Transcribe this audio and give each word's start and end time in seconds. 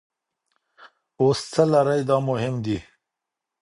اوس 1.19 1.39
څه 1.53 1.63
لرئ 1.71 2.01
دا 2.09 2.17
مهم 2.29 2.55
دي. 2.65 2.77